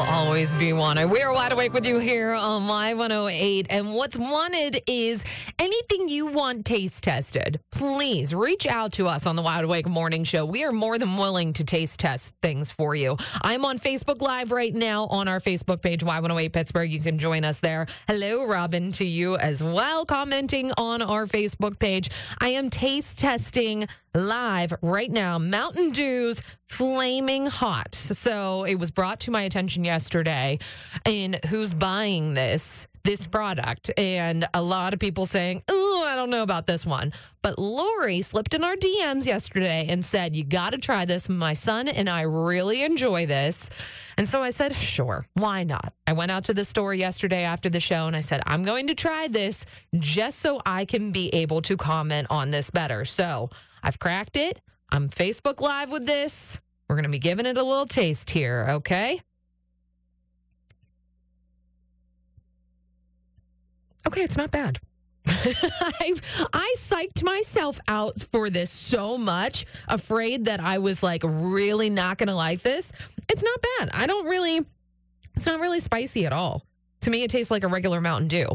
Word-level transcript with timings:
all 0.00 0.17
always 0.38 0.54
be 0.54 0.72
wanted. 0.72 1.10
We 1.10 1.20
are 1.20 1.32
wide 1.32 1.52
awake 1.52 1.72
with 1.72 1.84
you 1.84 1.98
here 1.98 2.32
on 2.32 2.68
Y108. 2.68 3.66
And 3.70 3.92
what's 3.92 4.16
wanted 4.16 4.80
is 4.86 5.24
anything 5.58 6.08
you 6.08 6.28
want 6.28 6.64
taste 6.64 7.02
tested. 7.02 7.58
Please 7.72 8.32
reach 8.32 8.64
out 8.64 8.92
to 8.92 9.08
us 9.08 9.26
on 9.26 9.34
the 9.34 9.42
Wide 9.42 9.64
Awake 9.64 9.88
Morning 9.88 10.22
Show. 10.22 10.44
We 10.44 10.62
are 10.62 10.70
more 10.70 10.96
than 10.96 11.16
willing 11.16 11.54
to 11.54 11.64
taste 11.64 11.98
test 11.98 12.34
things 12.40 12.70
for 12.70 12.94
you. 12.94 13.16
I'm 13.42 13.64
on 13.64 13.80
Facebook 13.80 14.22
Live 14.22 14.52
right 14.52 14.72
now 14.72 15.06
on 15.06 15.26
our 15.26 15.40
Facebook 15.40 15.82
page, 15.82 16.04
Y108 16.04 16.52
Pittsburgh. 16.52 16.88
You 16.88 17.00
can 17.00 17.18
join 17.18 17.44
us 17.44 17.58
there. 17.58 17.88
Hello, 18.06 18.46
Robin, 18.46 18.92
to 18.92 19.04
you 19.04 19.36
as 19.38 19.60
well, 19.60 20.04
commenting 20.04 20.70
on 20.78 21.02
our 21.02 21.26
Facebook 21.26 21.80
page. 21.80 22.10
I 22.40 22.50
am 22.50 22.70
taste 22.70 23.18
testing 23.18 23.88
live 24.14 24.72
right 24.82 25.10
now 25.10 25.38
Mountain 25.38 25.90
Dew's 25.90 26.42
Flaming 26.66 27.46
Hot. 27.46 27.94
So 27.94 28.64
it 28.64 28.74
was 28.74 28.90
brought 28.90 29.20
to 29.20 29.30
my 29.30 29.42
attention 29.42 29.84
yesterday. 29.84 30.27
And 31.04 31.44
who's 31.46 31.74
buying 31.74 32.34
this? 32.34 32.86
This 33.04 33.26
product, 33.26 33.90
and 33.96 34.46
a 34.52 34.60
lot 34.60 34.92
of 34.92 35.00
people 35.00 35.24
saying, 35.24 35.62
Oh, 35.66 36.04
I 36.06 36.14
don't 36.14 36.28
know 36.28 36.42
about 36.42 36.66
this 36.66 36.84
one. 36.84 37.14
But 37.40 37.58
Lori 37.58 38.20
slipped 38.20 38.52
in 38.52 38.62
our 38.62 38.76
DMs 38.76 39.24
yesterday 39.24 39.86
and 39.88 40.04
said, 40.04 40.36
You 40.36 40.44
got 40.44 40.70
to 40.70 40.78
try 40.78 41.06
this. 41.06 41.26
My 41.26 41.54
son 41.54 41.88
and 41.88 42.10
I 42.10 42.22
really 42.22 42.82
enjoy 42.82 43.24
this. 43.24 43.70
And 44.18 44.28
so 44.28 44.42
I 44.42 44.50
said, 44.50 44.76
Sure, 44.76 45.24
why 45.34 45.62
not? 45.62 45.94
I 46.06 46.12
went 46.12 46.30
out 46.30 46.44
to 46.44 46.54
the 46.54 46.64
store 46.64 46.92
yesterday 46.92 47.44
after 47.44 47.70
the 47.70 47.80
show 47.80 48.08
and 48.08 48.16
I 48.16 48.20
said, 48.20 48.42
I'm 48.44 48.64
going 48.64 48.88
to 48.88 48.94
try 48.94 49.28
this 49.28 49.64
just 49.98 50.40
so 50.40 50.60
I 50.66 50.84
can 50.84 51.10
be 51.10 51.30
able 51.34 51.62
to 51.62 51.78
comment 51.78 52.26
on 52.28 52.50
this 52.50 52.70
better. 52.70 53.06
So 53.06 53.48
I've 53.82 53.98
cracked 53.98 54.36
it. 54.36 54.60
I'm 54.90 55.08
Facebook 55.08 55.62
Live 55.62 55.90
with 55.90 56.04
this. 56.04 56.60
We're 56.88 56.96
going 56.96 57.04
to 57.04 57.10
be 57.10 57.18
giving 57.18 57.46
it 57.46 57.58
a 57.58 57.62
little 57.62 57.86
taste 57.86 58.30
here, 58.30 58.66
okay? 58.70 59.20
Okay, 64.08 64.22
it's 64.22 64.38
not 64.38 64.50
bad. 64.50 64.80
I, 65.26 66.14
I 66.54 66.74
psyched 66.78 67.22
myself 67.22 67.78
out 67.86 68.24
for 68.32 68.48
this 68.48 68.70
so 68.70 69.18
much, 69.18 69.66
afraid 69.86 70.46
that 70.46 70.60
I 70.60 70.78
was 70.78 71.02
like 71.02 71.20
really 71.26 71.90
not 71.90 72.16
going 72.16 72.28
to 72.28 72.34
like 72.34 72.62
this. 72.62 72.90
It's 73.28 73.42
not 73.42 73.60
bad. 73.78 73.90
I 73.92 74.06
don't 74.06 74.24
really, 74.24 74.64
it's 75.36 75.44
not 75.44 75.60
really 75.60 75.80
spicy 75.80 76.24
at 76.24 76.32
all. 76.32 76.64
To 77.02 77.10
me, 77.10 77.22
it 77.22 77.30
tastes 77.30 77.50
like 77.50 77.64
a 77.64 77.68
regular 77.68 78.00
Mountain 78.00 78.28
Dew. 78.28 78.48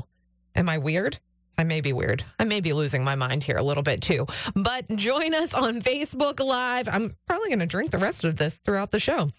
Am 0.56 0.68
I 0.68 0.80
weird? 0.80 1.20
I 1.56 1.66
may 1.66 1.82
be 1.82 1.94
weird. 1.94 2.26
I 2.40 2.45
may 2.45 2.60
be 2.60 2.73
losing 2.73 3.04
my 3.04 3.14
mind 3.14 3.44
here 3.44 3.58
a 3.58 3.64
little 3.64 3.84
bit 3.84 4.02
too. 4.02 4.26
But 4.56 4.88
join 4.95 5.36
us 5.36 5.54
on 5.54 5.84
Facebook 5.84 6.40
Live. 6.44 6.88
I'm 6.88 7.16
probably 7.28 7.50
going 7.50 7.60
to 7.60 7.67
drink 7.67 7.92
the 7.92 8.00
rest 8.00 8.23
of 8.23 8.38
this 8.38 8.58
throughout 8.58 8.90
the 8.90 9.00
show. 9.00 9.30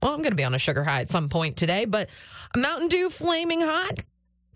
Well, 0.00 0.12
I'm 0.12 0.18
going 0.18 0.30
to 0.30 0.36
be 0.36 0.44
on 0.44 0.54
a 0.54 0.58
sugar 0.58 0.84
high 0.84 1.00
at 1.00 1.10
some 1.10 1.28
point 1.28 1.56
today, 1.56 1.84
but 1.84 2.10
Mountain 2.54 2.86
Dew 2.90 3.10
Flaming 3.10 3.60
Hot, 3.60 3.98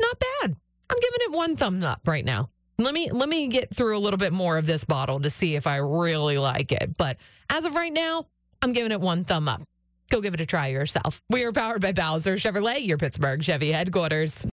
not 0.00 0.16
bad. 0.20 0.56
I'm 0.91 0.98
giving 1.00 1.20
it 1.20 1.33
one 1.33 1.56
thumb 1.56 1.83
up 1.83 2.03
right 2.06 2.25
now. 2.25 2.50
Let 2.78 2.94
me 2.94 3.11
let 3.11 3.28
me 3.28 3.48
get 3.48 3.75
through 3.75 3.97
a 3.97 4.00
little 4.00 4.19
bit 4.19 4.33
more 4.33 4.56
of 4.56 4.67
this 4.67 4.84
bottle 4.84 5.20
to 5.20 5.31
see 5.31 5.56
if 5.56 5.67
I 5.67 5.77
really 5.77 6.39
like 6.39 6.70
it. 6.72 6.97
But 6.97 7.17
as 7.50 7.64
of 7.64 7.75
right 7.75 7.92
now, 7.92 8.27
I'm 8.62 8.72
giving 8.72 8.92
it 8.92 9.00
one 9.00 9.25
thumb 9.25 9.48
up. 9.48 9.62
Go 10.11 10.20
give 10.20 10.33
it 10.33 10.41
a 10.41 10.47
try 10.47 10.69
yourself. 10.69 11.20
We 11.28 11.44
are 11.44 11.53
powered 11.53 11.83
by 11.83 11.92
Bowser 11.92 12.36
Chevrolet, 12.36 12.86
your 12.86 12.97
Pittsburgh 12.97 13.42
Chevy 13.42 13.72
headquarters. 13.72 14.47